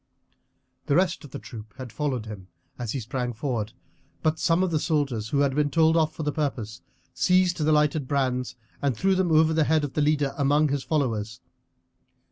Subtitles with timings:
[0.87, 2.47] The rest of the troop had followed him
[2.79, 3.73] as he sprang forward,
[4.23, 6.81] but some of the soldiers, who had been told off for the purpose,
[7.13, 10.83] seized the lighted brands and threw them over the head of the leader among his
[10.83, 11.39] followers.